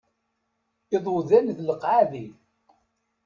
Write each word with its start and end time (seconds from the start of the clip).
Iḍudan 0.95 1.47
d 1.57 1.59
leqɛadi. 1.67 2.27